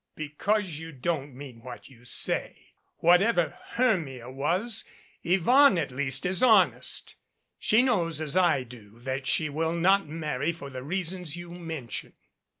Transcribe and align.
"Because 0.15 0.79
you 0.79 0.91
don't 0.91 1.35
mean 1.35 1.61
what 1.61 1.87
you 1.87 2.05
say. 2.05 2.73
Whatever 3.01 3.55
Hermia 3.73 4.31
was 4.31 4.83
Yvonne 5.21 5.77
at 5.77 5.91
least 5.91 6.25
is 6.25 6.41
honest. 6.41 7.13
She 7.59 7.83
knows 7.83 8.19
as 8.19 8.35
I 8.35 8.63
do 8.63 8.97
that 9.01 9.27
she 9.27 9.47
will 9.47 9.73
not 9.73 10.07
marry 10.09 10.53
for 10.53 10.71
the 10.71 10.81
reasons 10.81 11.35
you 11.35 11.51
mention." 11.51 12.13